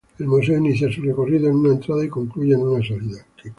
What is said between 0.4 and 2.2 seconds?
inicia su recorrido en una entrada y